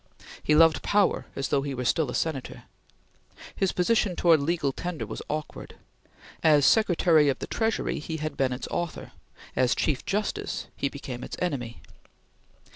[0.41, 2.63] He loved power as though he were still a Senator.
[3.55, 5.75] His position towards Legal Tender was awkward.
[6.41, 9.11] As Secretary of the Treasury he had been its author;
[9.55, 11.83] as Chief Justice he became its enemy.